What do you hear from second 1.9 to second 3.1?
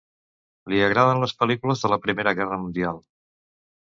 la Primera Guerra Mundial.